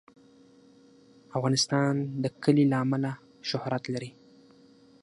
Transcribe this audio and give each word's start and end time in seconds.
افغانستان 1.37 1.93
د 2.23 2.25
کلي 2.43 2.65
له 2.71 2.77
امله 2.83 3.11
شهرت 3.49 3.83
لري. 3.93 4.11